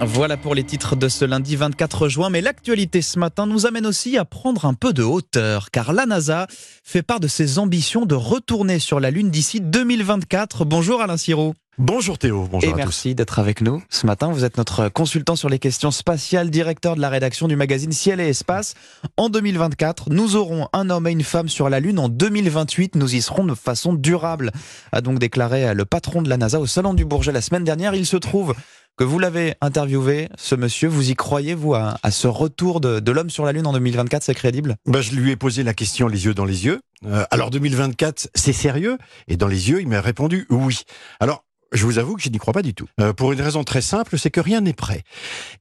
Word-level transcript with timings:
Voilà 0.00 0.36
pour 0.36 0.54
les 0.54 0.62
titres 0.62 0.94
de 0.94 1.08
ce 1.08 1.24
lundi 1.24 1.56
24 1.56 2.08
juin, 2.08 2.30
mais 2.30 2.40
l'actualité 2.40 3.02
ce 3.02 3.18
matin 3.18 3.46
nous 3.46 3.66
amène 3.66 3.84
aussi 3.84 4.16
à 4.16 4.24
prendre 4.24 4.64
un 4.64 4.74
peu 4.74 4.92
de 4.92 5.02
hauteur, 5.02 5.70
car 5.72 5.92
la 5.92 6.06
NASA 6.06 6.46
fait 6.84 7.02
part 7.02 7.18
de 7.18 7.26
ses 7.26 7.58
ambitions 7.58 8.06
de 8.06 8.14
retourner 8.14 8.78
sur 8.78 9.00
la 9.00 9.10
Lune 9.10 9.30
d'ici 9.30 9.60
2024. 9.60 10.64
Bonjour 10.64 11.00
Alain 11.02 11.16
Sirou. 11.16 11.54
Bonjour 11.78 12.18
Théo, 12.18 12.48
bonjour 12.50 12.70
Et 12.70 12.74
merci 12.74 13.14
d'être 13.14 13.38
avec 13.38 13.60
nous 13.60 13.82
ce 13.88 14.06
matin. 14.06 14.30
Vous 14.30 14.44
êtes 14.44 14.56
notre 14.56 14.88
consultant 14.88 15.36
sur 15.36 15.48
les 15.48 15.58
questions 15.58 15.90
spatiales, 15.90 16.50
directeur 16.50 16.94
de 16.96 17.00
la 17.00 17.08
rédaction 17.08 17.48
du 17.48 17.56
magazine 17.56 17.92
Ciel 17.92 18.20
et 18.20 18.28
Espace. 18.28 18.74
En 19.16 19.28
2024, 19.28 20.10
nous 20.10 20.36
aurons 20.36 20.68
un 20.72 20.90
homme 20.90 21.06
et 21.08 21.12
une 21.12 21.22
femme 21.22 21.48
sur 21.48 21.68
la 21.68 21.80
Lune. 21.80 21.98
En 21.98 22.08
2028, 22.08 22.94
nous 22.94 23.14
y 23.14 23.20
serons 23.20 23.44
de 23.44 23.54
façon 23.54 23.94
durable, 23.94 24.52
a 24.92 25.00
donc 25.00 25.18
déclaré 25.18 25.74
le 25.74 25.84
patron 25.84 26.22
de 26.22 26.28
la 26.28 26.36
NASA 26.36 26.60
au 26.60 26.66
Salon 26.66 26.94
du 26.94 27.04
Bourget 27.04 27.32
la 27.32 27.42
semaine 27.42 27.64
dernière. 27.64 27.94
Il 27.94 28.06
se 28.06 28.16
trouve 28.16 28.54
que 28.98 29.04
vous 29.04 29.20
l'avez 29.20 29.54
interviewé, 29.60 30.28
ce 30.36 30.56
monsieur. 30.56 30.88
Vous 30.88 31.10
y 31.10 31.14
croyez, 31.14 31.54
vous, 31.54 31.72
à, 31.74 31.96
ce 32.10 32.26
retour 32.26 32.80
de, 32.80 33.10
l'homme 33.10 33.30
sur 33.30 33.44
la 33.44 33.52
Lune 33.52 33.66
en 33.66 33.72
2024 33.72 34.24
C'est 34.24 34.34
crédible? 34.34 34.76
Bah, 34.86 35.00
Je 35.00 35.12
lui 35.12 35.30
ai 35.30 35.36
posé 35.36 35.62
la 35.62 35.72
question 35.72 36.08
les 36.08 36.26
yeux 36.26 36.34
dans 36.34 36.44
les 36.44 36.66
yeux. 36.66 36.80
Euh, 37.06 37.24
alors 37.30 37.50
2024, 37.50 38.28
c'est 38.34 38.52
sérieux? 38.52 38.98
Et 39.28 39.36
dans 39.36 39.46
les 39.46 39.70
yeux, 39.70 39.80
il 39.80 39.86
m'a 39.86 40.00
répondu 40.00 40.46
oui. 40.50 40.80
Alors, 41.20 41.44
je 41.70 41.84
vous 41.84 41.98
avoue 41.98 42.16
que 42.16 42.22
je 42.22 42.28
n'y 42.28 42.38
crois 42.38 42.52
pas 42.52 42.62
du 42.62 42.74
tout. 42.74 42.88
Euh, 43.00 43.12
pour 43.12 43.32
une 43.32 43.40
raison 43.40 43.62
très 43.62 43.82
simple, 43.82 44.18
c'est 44.18 44.30
que 44.30 44.40
rien 44.40 44.62
n'est 44.62 44.72
prêt. 44.72 45.04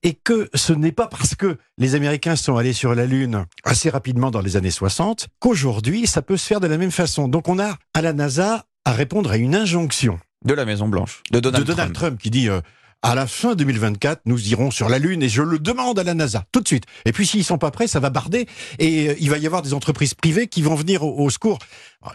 Et 0.01 0.13
que 0.13 0.49
ce 0.55 0.73
n'est 0.73 0.91
pas 0.91 1.05
parce 1.05 1.35
que 1.35 1.57
les 1.77 1.93
Américains 1.93 2.35
sont 2.35 2.57
allés 2.57 2.73
sur 2.73 2.95
la 2.95 3.05
Lune 3.05 3.45
assez 3.63 3.91
rapidement 3.91 4.31
dans 4.31 4.41
les 4.41 4.57
années 4.57 4.71
60 4.71 5.27
qu'aujourd'hui, 5.39 6.07
ça 6.07 6.23
peut 6.23 6.37
se 6.37 6.47
faire 6.47 6.59
de 6.59 6.67
la 6.67 6.79
même 6.79 6.91
façon. 6.91 7.27
Donc 7.27 7.49
on 7.49 7.59
a 7.59 7.77
à 7.93 8.01
la 8.01 8.13
NASA 8.13 8.65
à 8.83 8.93
répondre 8.93 9.29
à 9.29 9.37
une 9.37 9.55
injonction. 9.55 10.19
De 10.45 10.53
la 10.53 10.65
Maison 10.65 10.87
Blanche, 10.87 11.23
de 11.31 11.39
Donald, 11.39 11.65
de 11.65 11.73
Donald 11.73 11.93
Trump. 11.93 12.19
qui 12.21 12.29
dit 12.29 12.47
euh, 12.47 12.61
à 13.07 13.15
la 13.15 13.25
fin 13.25 13.55
2024, 13.55 14.23
nous 14.25 14.49
irons 14.49 14.69
sur 14.69 14.89
la 14.89 14.99
Lune 14.99 15.23
et 15.23 15.29
je 15.29 15.41
le 15.41 15.59
demande 15.59 15.97
à 15.97 16.03
la 16.03 16.13
NASA 16.13 16.43
tout 16.51 16.59
de 16.59 16.67
suite. 16.67 16.83
Et 17.05 17.13
puis 17.13 17.25
s'ils 17.25 17.45
sont 17.45 17.57
pas 17.57 17.71
prêts, 17.71 17.87
ça 17.87 18.01
va 18.01 18.09
barder 18.09 18.47
et 18.79 19.09
euh, 19.09 19.15
il 19.21 19.29
va 19.29 19.37
y 19.37 19.45
avoir 19.45 19.61
des 19.61 19.73
entreprises 19.73 20.13
privées 20.13 20.47
qui 20.47 20.61
vont 20.61 20.75
venir 20.75 21.03
au, 21.03 21.29
secours. 21.29 21.57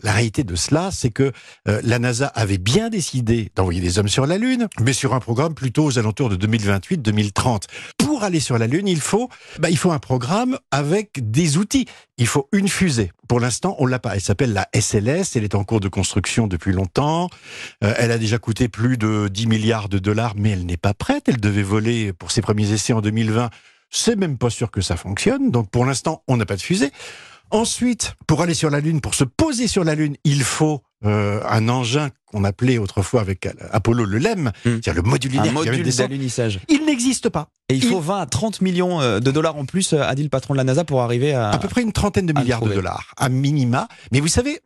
La 0.03 0.13
réalité 0.13 0.45
de 0.45 0.55
cela, 0.55 0.91
c'est 0.91 1.11
que 1.11 1.33
euh, 1.69 1.81
la 1.85 1.99
NASA 1.99 2.27
avait 2.29 2.59
bien 2.59 2.89
décidé 2.89 3.51
d'envoyer 3.55 3.81
des 3.81 3.99
hommes 3.99 4.09
sur 4.09 4.27
la 4.27 4.39
Lune, 4.39 4.69
mais 4.81 4.93
sur 4.93 5.15
un 5.15 5.21
programme 5.21 5.55
plutôt 5.55 5.85
aux 5.85 5.99
alentours 5.99 6.29
de 6.29 6.47
2028-2030. 6.47 7.65
Pour 7.99 8.23
aller 8.23 8.41
sur 8.41 8.59
la 8.59 8.67
Lune, 8.67 8.89
il 8.89 9.01
faut, 9.01 9.29
bah, 9.59 9.71
il 9.71 9.77
faut 9.77 9.93
un 9.93 9.99
programme 9.99 10.59
avec 10.71 11.31
des 11.31 11.57
outils. 11.57 11.87
Il 12.19 12.27
faut 12.27 12.49
une 12.53 12.69
fusée. 12.69 13.11
Pour 13.29 13.41
l'instant, 13.41 13.75
on 13.79 13.87
l'a 13.87 13.99
pas. 13.99 14.15
Elle 14.15 14.21
s'appelle 14.21 14.53
la 14.53 14.69
SLS. 14.75 15.37
Elle 15.37 15.45
est 15.45 15.55
en 15.55 15.65
cours 15.65 15.81
de 15.81 15.89
construction 15.89 16.47
depuis 16.47 16.73
longtemps. 16.73 17.29
Euh, 17.83 17.95
elle 17.99 18.13
a 18.13 18.19
déjà 18.19 18.39
coûté 18.39 18.69
plus 18.69 18.99
de 18.99 19.29
10 19.29 19.47
milliards 19.47 19.89
de 19.89 19.99
dollars, 19.99 20.35
mais 20.37 20.51
elle 20.51 20.67
n'est 20.67 20.77
pas 20.77 20.95
prête. 20.95 21.29
Elle 21.29 21.41
devait 21.41 21.63
voler 21.63 22.13
pour 22.13 22.31
ses 22.31 22.41
premiers 22.41 22.71
essais 22.73 22.93
en 22.93 23.01
2020. 23.01 23.51
C'est 23.91 24.17
même 24.17 24.39
pas 24.39 24.51
sûr 24.51 24.71
que 24.71 24.81
ça 24.81 24.97
fonctionne. 24.97 25.51
Donc 25.51 25.71
pour 25.71 25.85
l'instant, 25.85 26.23
on 26.29 26.37
n'a 26.37 26.47
pas 26.47 26.57
de 26.57 26.63
fusée. 26.63 26.93
Ensuite, 27.53 28.15
pour 28.27 28.41
aller 28.41 28.55
sur 28.55 28.71
la 28.71 28.81
Lune, 28.81 29.03
pour 29.03 29.15
se 29.15 29.25
poser 29.25 29.67
sur 29.67 29.85
la 29.85 29.95
Lune, 29.95 30.17
il 30.25 30.43
faut 30.43 30.81
euh, 31.05 31.41
un 31.47 31.69
engin 31.69 32.09
qu'on 32.25 32.45
appelait 32.45 32.79
autrefois 32.79 33.21
avec 33.21 33.47
Apollo 33.73 34.07
le 34.07 34.17
LEM, 34.17 34.45
hmm. 34.47 34.53
c'est-à-dire 34.65 34.95
le 34.95 35.03
module 35.03 35.39
Un 35.39 35.53
module 35.53 35.83
d'alunissage. 35.83 36.61
Il 36.71 36.87
n'existe 36.87 37.29
pas. 37.29 37.49
Et 37.69 37.75
il 37.75 37.85
faut 37.85 38.01
20 38.01 38.21
à 38.21 38.27
30 38.27 38.63
millions 38.63 39.03
euh, 39.03 39.21
de 39.21 39.31
dollars 39.31 39.57
en 39.57 39.67
plus, 39.67 39.93
euh, 39.93 40.01
a 40.01 40.15
dit 40.15 40.23
le 40.23 40.31
patron 40.31 40.55
de 40.55 40.59
la 40.59 40.65
NASA, 40.65 40.85
pour 40.85 41.03
arriver 41.03 41.35
à... 41.35 41.51
À 41.51 41.59
peu 41.59 41.69
près 41.69 41.83
une 41.83 41.93
trentaine 41.93 42.25
de 42.25 42.33
milliards 42.33 42.63
de 42.63 42.73
dollars, 42.73 43.13
à 43.19 43.29
minima. 43.29 43.87
Mais 44.13 44.21
vous 44.21 44.29
savez, 44.29 44.61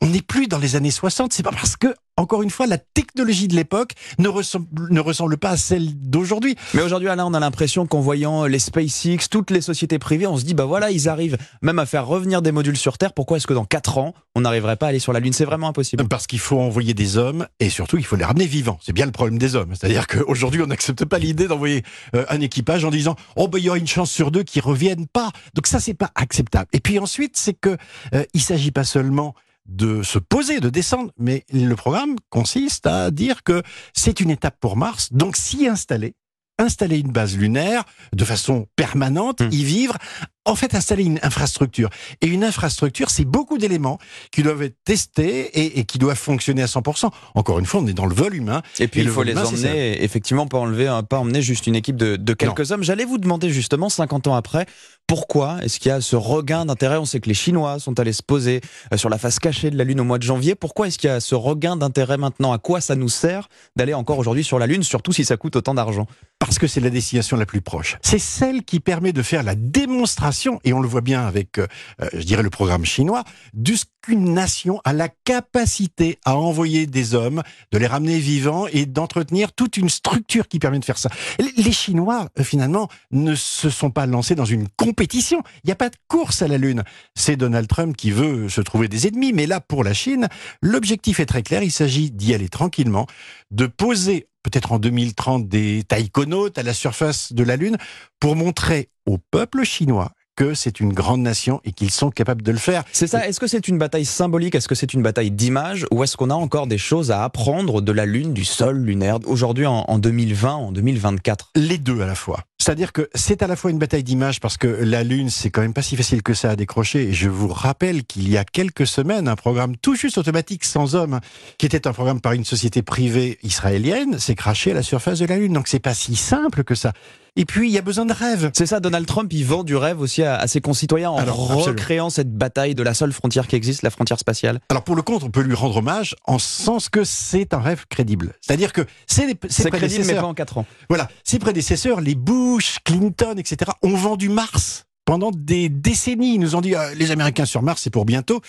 on 0.00 0.06
n'est 0.06 0.22
plus 0.22 0.46
dans 0.46 0.58
les 0.58 0.76
années 0.76 0.92
60, 0.92 1.32
c'est 1.32 1.42
pas 1.42 1.50
parce 1.50 1.76
que 1.76 1.88
encore 2.20 2.42
une 2.42 2.50
fois, 2.50 2.66
la 2.66 2.78
technologie 2.78 3.48
de 3.48 3.56
l'époque 3.56 3.92
ne 4.18 4.28
ressemble, 4.28 4.66
ne 4.90 5.00
ressemble 5.00 5.38
pas 5.38 5.50
à 5.50 5.56
celle 5.56 5.94
d'aujourd'hui. 5.96 6.54
Mais 6.74 6.82
aujourd'hui, 6.82 7.08
Alain, 7.08 7.24
on 7.26 7.34
a 7.34 7.40
l'impression 7.40 7.86
qu'en 7.86 8.00
voyant 8.00 8.44
les 8.44 8.58
SpaceX, 8.58 9.28
toutes 9.30 9.50
les 9.50 9.62
sociétés 9.62 9.98
privées, 9.98 10.26
on 10.26 10.36
se 10.36 10.44
dit, 10.44 10.54
bah 10.54 10.66
voilà, 10.66 10.90
ils 10.90 11.08
arrivent 11.08 11.38
même 11.62 11.78
à 11.78 11.86
faire 11.86 12.06
revenir 12.06 12.42
des 12.42 12.52
modules 12.52 12.76
sur 12.76 12.98
Terre. 12.98 13.14
Pourquoi 13.14 13.38
est-ce 13.38 13.46
que 13.46 13.54
dans 13.54 13.64
4 13.64 13.98
ans, 13.98 14.14
on 14.34 14.42
n'arriverait 14.42 14.76
pas 14.76 14.86
à 14.86 14.88
aller 14.90 14.98
sur 14.98 15.12
la 15.12 15.20
Lune? 15.20 15.32
C'est 15.32 15.44
vraiment 15.44 15.68
impossible. 15.68 16.06
Parce 16.08 16.26
qu'il 16.26 16.40
faut 16.40 16.60
envoyer 16.60 16.92
des 16.92 17.16
hommes 17.16 17.46
et 17.58 17.70
surtout, 17.70 17.96
il 17.96 18.04
faut 18.04 18.16
les 18.16 18.24
ramener 18.24 18.46
vivants. 18.46 18.78
C'est 18.82 18.92
bien 18.92 19.06
le 19.06 19.12
problème 19.12 19.38
des 19.38 19.56
hommes. 19.56 19.74
C'est-à-dire 19.74 20.06
qu'aujourd'hui, 20.06 20.60
on 20.62 20.66
n'accepte 20.66 21.04
pas 21.06 21.18
l'idée 21.18 21.48
d'envoyer 21.48 21.82
euh, 22.14 22.26
un 22.28 22.40
équipage 22.40 22.84
en 22.84 22.90
disant, 22.90 23.16
oh, 23.36 23.48
bah, 23.48 23.58
il 23.58 23.64
y 23.64 23.68
aura 23.70 23.78
une 23.78 23.86
chance 23.86 24.10
sur 24.10 24.30
deux 24.30 24.42
qu'ils 24.42 24.62
reviennent 24.62 25.06
pas. 25.06 25.30
Donc 25.54 25.66
ça, 25.66 25.80
c'est 25.80 25.94
pas 25.94 26.10
acceptable. 26.14 26.68
Et 26.74 26.80
puis 26.80 26.98
ensuite, 26.98 27.36
c'est 27.36 27.54
que 27.54 27.76
euh, 28.14 28.24
il 28.34 28.42
s'agit 28.42 28.72
pas 28.72 28.84
seulement 28.84 29.34
de 29.70 30.02
se 30.02 30.18
poser, 30.18 30.60
de 30.60 30.68
descendre. 30.68 31.12
Mais 31.16 31.44
le 31.52 31.74
programme 31.74 32.16
consiste 32.28 32.86
à 32.86 33.10
dire 33.10 33.42
que 33.42 33.62
c'est 33.94 34.20
une 34.20 34.30
étape 34.30 34.56
pour 34.60 34.76
Mars, 34.76 35.12
donc 35.12 35.36
s'y 35.36 35.66
installer, 35.66 36.14
installer 36.58 36.98
une 36.98 37.12
base 37.12 37.36
lunaire 37.36 37.84
de 38.12 38.24
façon 38.24 38.66
permanente, 38.76 39.40
mmh. 39.40 39.48
y 39.52 39.64
vivre, 39.64 39.96
en 40.44 40.54
fait 40.54 40.74
installer 40.74 41.04
une 41.04 41.18
infrastructure. 41.22 41.90
Et 42.20 42.26
une 42.26 42.44
infrastructure, 42.44 43.10
c'est 43.10 43.24
beaucoup 43.24 43.58
d'éléments 43.58 43.98
qui 44.32 44.42
doivent 44.42 44.62
être 44.62 44.76
testés 44.84 45.78
et, 45.78 45.84
qui 45.84 45.98
doivent 45.98 46.16
fonctionner 46.16 46.62
à 46.62 46.66
100%. 46.66 47.10
Encore 47.34 47.58
une 47.58 47.66
fois, 47.66 47.80
on 47.80 47.86
est 47.86 47.92
dans 47.92 48.06
le 48.06 48.14
vol 48.14 48.34
humain. 48.34 48.62
Et 48.78 48.88
puis 48.88 49.02
il 49.02 49.08
faut 49.08 49.22
les 49.22 49.36
emmener, 49.36 50.02
effectivement, 50.02 50.46
pas 50.46 50.58
enlever, 50.58 51.00
pas 51.08 51.18
emmener 51.18 51.42
juste 51.42 51.66
une 51.66 51.76
équipe 51.76 51.96
de, 51.96 52.34
quelques 52.34 52.72
hommes. 52.72 52.82
J'allais 52.82 53.04
vous 53.04 53.18
demander 53.18 53.50
justement, 53.50 53.88
50 53.88 54.28
ans 54.28 54.34
après, 54.34 54.66
pourquoi 55.10 55.58
est-ce 55.64 55.80
qu'il 55.80 55.88
y 55.88 55.92
a 55.92 56.00
ce 56.00 56.14
regain 56.14 56.64
d'intérêt? 56.64 56.96
On 56.96 57.04
sait 57.04 57.18
que 57.18 57.28
les 57.28 57.34
Chinois 57.34 57.80
sont 57.80 57.98
allés 57.98 58.12
se 58.12 58.22
poser 58.22 58.60
euh, 58.94 58.96
sur 58.96 59.08
la 59.08 59.18
face 59.18 59.40
cachée 59.40 59.70
de 59.70 59.76
la 59.76 59.82
Lune 59.82 59.98
au 59.98 60.04
mois 60.04 60.18
de 60.18 60.22
janvier. 60.22 60.54
Pourquoi 60.54 60.86
est-ce 60.86 60.98
qu'il 60.98 61.10
y 61.10 61.12
a 61.12 61.18
ce 61.18 61.34
regain 61.34 61.76
d'intérêt 61.76 62.16
maintenant? 62.16 62.52
À 62.52 62.58
quoi 62.58 62.80
ça 62.80 62.94
nous 62.94 63.08
sert 63.08 63.48
d'aller 63.74 63.92
encore 63.92 64.18
aujourd'hui 64.18 64.44
sur 64.44 64.60
la 64.60 64.68
Lune, 64.68 64.84
surtout 64.84 65.12
si 65.12 65.24
ça 65.24 65.36
coûte 65.36 65.56
autant 65.56 65.74
d'argent? 65.74 66.06
Parce 66.38 66.60
que 66.60 66.68
c'est 66.68 66.80
la 66.80 66.90
destination 66.90 67.36
la 67.36 67.44
plus 67.44 67.60
proche. 67.60 67.98
C'est 68.02 68.20
celle 68.20 68.62
qui 68.62 68.78
permet 68.78 69.12
de 69.12 69.22
faire 69.22 69.42
la 69.42 69.56
démonstration, 69.56 70.29
et 70.64 70.72
on 70.72 70.80
le 70.80 70.88
voit 70.88 71.00
bien 71.00 71.26
avec, 71.26 71.58
euh, 71.58 71.66
euh, 72.02 72.08
je 72.12 72.22
dirais, 72.22 72.42
le 72.42 72.50
programme 72.50 72.84
chinois, 72.84 73.24
ce 73.66 73.84
qu'une 74.02 74.32
nation 74.32 74.80
a 74.84 74.92
la 74.92 75.08
capacité 75.08 76.18
à 76.24 76.36
envoyer 76.36 76.86
des 76.86 77.14
hommes, 77.14 77.42
de 77.70 77.78
les 77.78 77.86
ramener 77.86 78.18
vivants 78.18 78.66
et 78.72 78.86
d'entretenir 78.86 79.52
toute 79.52 79.76
une 79.76 79.90
structure 79.90 80.48
qui 80.48 80.58
permet 80.58 80.78
de 80.78 80.84
faire 80.84 80.96
ça. 80.96 81.10
Les 81.38 81.72
Chinois, 81.72 82.28
finalement, 82.42 82.88
ne 83.10 83.34
se 83.34 83.68
sont 83.68 83.90
pas 83.90 84.06
lancés 84.06 84.34
dans 84.34 84.46
une 84.46 84.68
compétition 84.68 85.10
il 85.20 85.66
n'y 85.66 85.72
a 85.72 85.76
pas 85.76 85.90
de 85.90 85.96
course 86.08 86.42
à 86.42 86.48
la 86.48 86.58
Lune. 86.58 86.82
C'est 87.14 87.36
Donald 87.36 87.68
Trump 87.68 87.96
qui 87.96 88.10
veut 88.10 88.48
se 88.48 88.60
trouver 88.60 88.88
des 88.88 89.06
ennemis. 89.06 89.32
Mais 89.32 89.46
là, 89.46 89.60
pour 89.60 89.84
la 89.84 89.94
Chine, 89.94 90.28
l'objectif 90.62 91.20
est 91.20 91.26
très 91.26 91.42
clair. 91.42 91.62
Il 91.62 91.72
s'agit 91.72 92.10
d'y 92.10 92.34
aller 92.34 92.48
tranquillement, 92.48 93.06
de 93.50 93.66
poser 93.66 94.28
peut-être 94.42 94.72
en 94.72 94.78
2030 94.78 95.48
des 95.48 95.82
taïkonautes 95.84 96.58
à 96.58 96.62
la 96.62 96.72
surface 96.72 97.32
de 97.32 97.42
la 97.42 97.56
Lune 97.56 97.76
pour 98.20 98.36
montrer 98.36 98.88
au 99.06 99.18
peuple 99.18 99.64
chinois 99.64 100.12
que 100.40 100.54
c'est 100.54 100.80
une 100.80 100.94
grande 100.94 101.20
nation 101.20 101.60
et 101.66 101.72
qu'ils 101.72 101.90
sont 101.90 102.10
capables 102.10 102.40
de 102.40 102.50
le 102.50 102.56
faire. 102.56 102.84
C'est 102.92 103.06
ça. 103.06 103.28
Est-ce 103.28 103.38
que 103.38 103.46
c'est 103.46 103.68
une 103.68 103.76
bataille 103.76 104.06
symbolique? 104.06 104.54
Est-ce 104.54 104.68
que 104.68 104.74
c'est 104.74 104.94
une 104.94 105.02
bataille 105.02 105.30
d'image? 105.30 105.86
Ou 105.90 106.02
est-ce 106.02 106.16
qu'on 106.16 106.30
a 106.30 106.34
encore 106.34 106.66
des 106.66 106.78
choses 106.78 107.10
à 107.10 107.24
apprendre 107.24 107.82
de 107.82 107.92
la 107.92 108.06
Lune, 108.06 108.32
du 108.32 108.46
sol 108.46 108.78
lunaire, 108.78 109.18
aujourd'hui 109.26 109.66
en 109.66 109.98
2020, 109.98 110.54
en 110.54 110.72
2024 110.72 111.50
Les 111.56 111.76
deux 111.76 112.00
à 112.00 112.06
la 112.06 112.14
fois. 112.14 112.40
C'est-à-dire 112.60 112.92
que 112.92 113.08
c'est 113.14 113.42
à 113.42 113.46
la 113.46 113.56
fois 113.56 113.70
une 113.70 113.78
bataille 113.78 114.04
d'image 114.04 114.38
parce 114.38 114.58
que 114.58 114.66
la 114.66 115.02
Lune, 115.02 115.30
c'est 115.30 115.48
quand 115.48 115.62
même 115.62 115.72
pas 115.72 115.80
si 115.80 115.96
facile 115.96 116.22
que 116.22 116.34
ça 116.34 116.50
à 116.50 116.56
décrocher. 116.56 117.08
Et 117.08 117.12
je 117.14 117.30
vous 117.30 117.48
rappelle 117.48 118.04
qu'il 118.04 118.28
y 118.28 118.36
a 118.36 118.44
quelques 118.44 118.86
semaines, 118.86 119.28
un 119.28 119.36
programme 119.36 119.76
tout 119.78 119.94
juste 119.94 120.18
automatique 120.18 120.64
sans 120.64 120.94
homme, 120.94 121.20
qui 121.56 121.64
était 121.64 121.86
un 121.86 121.94
programme 121.94 122.20
par 122.20 122.32
une 122.32 122.44
société 122.44 122.82
privée 122.82 123.38
israélienne, 123.42 124.18
s'est 124.18 124.34
craché 124.34 124.72
à 124.72 124.74
la 124.74 124.82
surface 124.82 125.20
de 125.20 125.24
la 125.24 125.38
Lune. 125.38 125.54
Donc 125.54 125.68
c'est 125.68 125.78
pas 125.78 125.94
si 125.94 126.16
simple 126.16 126.62
que 126.62 126.74
ça. 126.74 126.92
Et 127.36 127.44
puis, 127.44 127.68
il 127.68 127.72
y 127.72 127.78
a 127.78 127.82
besoin 127.82 128.06
de 128.06 128.12
rêve. 128.12 128.50
C'est 128.54 128.66
ça, 128.66 128.80
Donald 128.80 129.06
Trump, 129.06 129.32
il 129.32 129.44
vend 129.44 129.62
du 129.62 129.76
rêve 129.76 130.00
aussi 130.00 130.22
à, 130.22 130.46
ses 130.46 130.60
concitoyens 130.60 131.10
en 131.10 131.24
recréant 131.24 132.10
cette 132.10 132.32
bataille 132.32 132.74
de 132.74 132.82
la 132.82 132.92
seule 132.94 133.12
frontière 133.12 133.46
qui 133.46 133.56
existe, 133.56 133.82
la 133.82 133.90
frontière 133.90 134.18
spatiale. 134.18 134.60
Alors, 134.68 134.82
pour 134.82 134.96
le 134.96 135.02
compte, 135.02 135.22
on 135.22 135.30
peut 135.30 135.42
lui 135.42 135.54
rendre 135.54 135.76
hommage 135.76 136.16
en 136.26 136.38
sens 136.38 136.88
que 136.88 137.04
c'est 137.04 137.54
un 137.54 137.60
rêve 137.60 137.86
crédible. 137.88 138.34
C'est-à-dire 138.40 138.72
que 138.72 138.82
c'est 139.06 139.70
crédible, 139.70 140.04
mais 140.06 140.14
pas 140.14 140.24
en 140.24 140.34
4 140.34 140.58
ans. 140.58 140.66
Voilà. 140.88 141.08
Ses 141.24 141.38
prédécesseurs, 141.38 142.00
les 142.00 142.14
bouts 142.14 142.49
Clinton, 142.84 143.34
etc., 143.36 143.72
ont 143.82 143.96
vendu 143.96 144.28
Mars 144.28 144.84
pendant 145.04 145.30
des 145.30 145.68
décennies. 145.68 146.34
Ils 146.34 146.40
nous 146.40 146.54
ont 146.54 146.60
dit 146.60 146.74
euh, 146.74 146.94
les 146.94 147.10
Américains 147.10 147.44
sur 147.44 147.62
Mars, 147.62 147.82
c'est 147.82 147.90
pour 147.90 148.04
bientôt. 148.04 148.40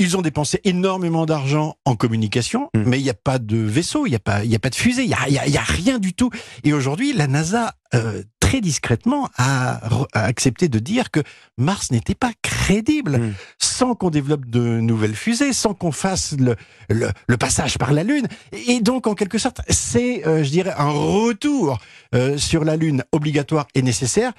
Ils 0.00 0.16
ont 0.16 0.22
dépensé 0.22 0.60
énormément 0.62 1.26
d'argent 1.26 1.76
en 1.84 1.96
communication, 1.96 2.70
mm. 2.74 2.82
mais 2.86 3.00
il 3.00 3.02
n'y 3.02 3.10
a 3.10 3.14
pas 3.14 3.38
de 3.38 3.56
vaisseau, 3.56 4.06
il 4.06 4.10
n'y 4.10 4.16
a, 4.16 4.20
pas, 4.20 4.44
y 4.44 4.54
a 4.54 4.58
pas 4.60 4.70
de 4.70 4.76
fusée, 4.76 5.02
il 5.02 5.08
n'y 5.08 5.14
a, 5.14 5.48
y 5.48 5.56
a, 5.56 5.62
rien 5.62 5.98
du 5.98 6.12
tout. 6.12 6.30
Et 6.62 6.72
aujourd'hui, 6.72 7.12
la 7.12 7.26
NASA, 7.26 7.74
euh, 7.94 8.22
très 8.48 8.62
discrètement, 8.62 9.28
a, 9.36 9.78
accepté 10.14 10.68
de 10.68 10.78
dire 10.78 11.10
que 11.10 11.20
Mars 11.58 11.90
n'était 11.90 12.14
pas 12.14 12.32
crédible, 12.40 13.18
mm. 13.18 13.34
sans 13.58 13.94
qu'on 13.94 14.08
développe 14.08 14.46
de 14.46 14.80
nouvelles 14.80 15.14
fusées, 15.14 15.52
sans 15.52 15.74
qu'on 15.74 15.92
fasse 15.92 16.34
le, 16.38 16.56
le, 16.88 17.36
passage 17.36 17.76
par 17.76 17.92
la 17.92 18.04
Lune. 18.04 18.26
Et 18.66 18.80
donc, 18.80 19.06
en 19.06 19.14
quelque 19.14 19.36
sorte, 19.36 19.60
c'est, 19.68 20.26
euh, 20.26 20.42
je 20.42 20.48
dirais, 20.48 20.72
un 20.78 20.88
retour 20.88 21.78
euh, 22.14 22.38
sur 22.38 22.64
la 22.64 22.76
Lune 22.76 23.04
obligatoire 23.12 23.66
et 23.74 23.82
nécessaire 23.82 24.32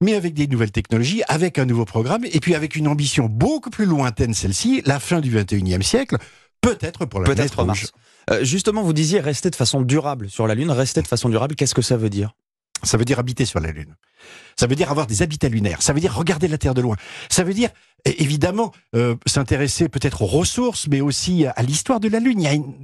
mais 0.00 0.14
avec 0.14 0.32
des 0.32 0.46
nouvelles 0.46 0.70
technologies, 0.70 1.22
avec 1.26 1.58
un 1.58 1.64
nouveau 1.64 1.84
programme, 1.84 2.24
et 2.24 2.38
puis 2.38 2.54
avec 2.54 2.76
une 2.76 2.86
ambition 2.86 3.26
beaucoup 3.26 3.68
plus 3.68 3.84
lointaine, 3.84 4.32
celle-ci, 4.32 4.80
la 4.86 5.00
fin 5.00 5.18
du 5.18 5.36
21e 5.36 5.82
siècle, 5.82 6.18
peut-être 6.60 7.04
pour 7.04 7.18
la 7.18 7.26
Peut-être 7.26 7.64
Mars. 7.64 7.90
Euh, 8.30 8.44
justement, 8.44 8.84
vous 8.84 8.92
disiez 8.92 9.18
rester 9.18 9.50
de 9.50 9.56
façon 9.56 9.82
durable 9.82 10.30
sur 10.30 10.46
la 10.46 10.54
Lune, 10.54 10.70
rester 10.70 11.02
de 11.02 11.08
façon 11.08 11.28
durable, 11.28 11.56
qu'est-ce 11.56 11.74
que 11.74 11.82
ça 11.82 11.96
veut 11.96 12.10
dire? 12.10 12.32
Ça 12.82 12.96
veut 12.96 13.04
dire 13.04 13.18
habiter 13.18 13.44
sur 13.44 13.60
la 13.60 13.72
Lune. 13.72 13.94
Ça 14.56 14.66
veut 14.66 14.74
dire 14.74 14.90
avoir 14.90 15.06
des 15.06 15.22
habitats 15.22 15.48
lunaires. 15.48 15.82
Ça 15.82 15.92
veut 15.92 16.00
dire 16.00 16.14
regarder 16.14 16.48
la 16.48 16.58
Terre 16.58 16.74
de 16.74 16.80
loin. 16.80 16.96
Ça 17.28 17.44
veut 17.44 17.54
dire 17.54 17.70
évidemment 18.04 18.72
euh, 18.94 19.16
s'intéresser 19.26 19.88
peut-être 19.88 20.22
aux 20.22 20.26
ressources, 20.26 20.86
mais 20.88 21.00
aussi 21.00 21.46
à 21.46 21.62
l'histoire 21.62 22.00
de 22.00 22.08
la 22.08 22.20
Lune. 22.20 22.40
Il 22.40 22.44
y 22.44 22.48
a 22.48 22.54
une... 22.54 22.74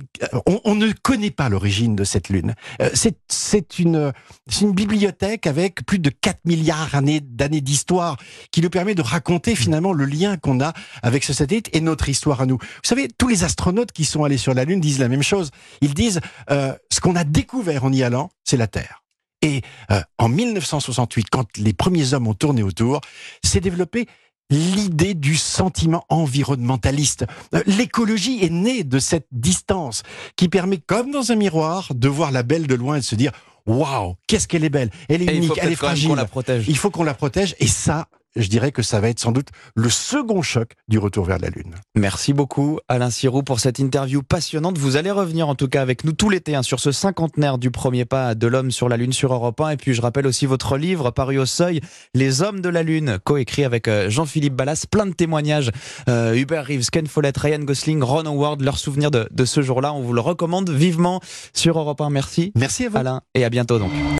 on, 0.46 0.60
on, 0.64 0.74
ne 0.74 0.90
connaît 0.92 1.30
pas 1.30 1.48
l'origine 1.48 1.96
de 1.96 2.04
cette 2.04 2.28
Lune. 2.28 2.54
Euh, 2.82 2.90
c'est 3.28 3.78
une, 3.78 4.12
une 4.60 4.72
bibliothèque 4.72 5.46
avec 5.46 5.84
plus 5.86 5.98
de 5.98 6.10
4 6.10 6.40
milliards 6.44 6.90
d'années 6.92 7.60
d'histoire 7.60 8.16
qui 8.50 8.60
nous 8.60 8.70
permet 8.70 8.94
de 8.94 9.02
raconter 9.02 9.54
finalement 9.54 9.92
le 9.92 10.04
lien 10.04 10.36
qu'on 10.36 10.60
a 10.60 10.72
avec 11.02 11.24
ce 11.24 11.32
satellite 11.32 11.70
et 11.72 11.80
notre 11.80 12.08
histoire 12.08 12.40
à 12.40 12.46
nous. 12.46 12.58
Vous 12.58 12.88
savez, 12.88 13.08
tous 13.16 13.28
les 13.28 13.44
astronautes 13.44 13.92
qui 13.92 14.04
sont 14.04 14.24
allés 14.24 14.38
sur 14.38 14.54
la 14.54 14.64
Lune 14.64 14.80
disent 14.80 14.98
la 14.98 15.08
même 15.08 15.22
chose. 15.22 15.50
Ils 15.80 15.94
disent 15.94 16.20
euh, 16.50 16.74
ce 16.90 17.00
qu'on 17.00 17.16
a 17.16 17.24
découvert 17.24 17.84
en 17.84 17.92
y 17.92 18.02
allant, 18.02 18.30
c'est 18.44 18.56
la 18.56 18.66
Terre. 18.66 19.03
Et 19.44 19.60
euh, 19.90 20.00
en 20.18 20.28
1968, 20.30 21.26
quand 21.30 21.58
les 21.58 21.74
premiers 21.74 22.14
hommes 22.14 22.26
ont 22.26 22.34
tourné 22.34 22.62
autour, 22.62 23.02
s'est 23.44 23.60
développé 23.60 24.06
l'idée 24.48 25.12
du 25.12 25.36
sentiment 25.36 26.04
environnementaliste. 26.08 27.26
Euh, 27.54 27.62
l'écologie 27.66 28.42
est 28.42 28.50
née 28.50 28.84
de 28.84 28.98
cette 28.98 29.26
distance 29.32 30.02
qui 30.36 30.48
permet, 30.48 30.78
comme 30.78 31.10
dans 31.10 31.30
un 31.30 31.34
miroir, 31.36 31.88
de 31.94 32.08
voir 32.08 32.32
la 32.32 32.42
belle 32.42 32.66
de 32.66 32.74
loin 32.74 32.96
et 32.96 33.00
de 33.00 33.04
se 33.04 33.14
dire 33.14 33.32
Waouh, 33.66 34.16
qu'est-ce 34.26 34.48
qu'elle 34.48 34.64
est 34.64 34.70
belle 34.70 34.90
Elle 35.08 35.22
est 35.22 35.36
unique, 35.36 35.58
elle 35.60 35.72
est 35.72 35.76
fragile. 35.76 36.14
La 36.14 36.24
protège. 36.24 36.64
Il 36.68 36.76
faut 36.76 36.90
qu'on 36.90 37.04
la 37.04 37.14
protège. 37.14 37.54
Et 37.60 37.66
ça, 37.66 38.08
je 38.36 38.48
dirais 38.48 38.72
que 38.72 38.82
ça 38.82 39.00
va 39.00 39.08
être 39.08 39.20
sans 39.20 39.32
doute 39.32 39.48
le 39.74 39.88
second 39.88 40.42
choc 40.42 40.72
du 40.88 40.98
retour 40.98 41.24
vers 41.24 41.38
la 41.38 41.48
Lune. 41.48 41.74
Merci 41.94 42.32
beaucoup 42.32 42.78
Alain 42.88 43.10
Sirou 43.10 43.42
pour 43.42 43.60
cette 43.60 43.78
interview 43.78 44.22
passionnante. 44.22 44.78
Vous 44.78 44.96
allez 44.96 45.10
revenir 45.10 45.48
en 45.48 45.54
tout 45.54 45.68
cas 45.68 45.82
avec 45.82 46.04
nous 46.04 46.12
tout 46.12 46.30
l'été 46.30 46.54
hein, 46.54 46.62
sur 46.62 46.80
ce 46.80 46.92
cinquantenaire 46.92 47.58
du 47.58 47.70
premier 47.70 48.04
pas 48.04 48.34
de 48.34 48.46
l'homme 48.46 48.70
sur 48.70 48.88
la 48.88 48.96
Lune 48.96 49.12
sur 49.12 49.32
Europe 49.32 49.60
1. 49.60 49.70
Et 49.70 49.76
puis 49.76 49.94
je 49.94 50.02
rappelle 50.02 50.26
aussi 50.26 50.46
votre 50.46 50.76
livre 50.76 51.10
paru 51.10 51.38
au 51.38 51.46
seuil, 51.46 51.80
Les 52.14 52.42
hommes 52.42 52.60
de 52.60 52.68
la 52.68 52.82
Lune, 52.82 53.18
coécrit 53.24 53.64
avec 53.64 53.88
euh, 53.88 54.10
Jean-Philippe 54.10 54.54
Ballas. 54.54 54.86
Plein 54.90 55.06
de 55.06 55.12
témoignages. 55.12 55.70
Euh, 56.08 56.34
Hubert 56.34 56.66
Reeves, 56.66 56.90
Ken 56.90 57.06
Follett, 57.06 57.36
Ryan 57.36 57.60
Gosling, 57.60 58.02
Ron 58.02 58.26
Howard, 58.26 58.60
leurs 58.60 58.78
souvenirs 58.78 59.10
de, 59.10 59.28
de 59.30 59.44
ce 59.44 59.62
jour-là. 59.62 59.92
On 59.92 60.00
vous 60.00 60.12
le 60.12 60.20
recommande 60.20 60.70
vivement 60.70 61.20
sur 61.52 61.78
Europe 61.78 62.00
1. 62.00 62.10
Merci. 62.10 62.52
Merci 62.54 62.86
à 62.86 62.88
vous. 62.88 62.96
Alain 62.96 63.22
et 63.34 63.44
à 63.44 63.50
bientôt 63.50 63.78
donc. 63.78 63.90